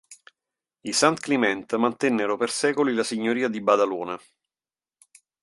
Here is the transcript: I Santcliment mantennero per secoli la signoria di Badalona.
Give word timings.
I 0.81 0.93
Santcliment 0.93 1.75
mantennero 1.77 2.35
per 2.35 2.49
secoli 2.49 2.95
la 2.95 3.03
signoria 3.03 3.47
di 3.47 3.61
Badalona. 3.61 4.19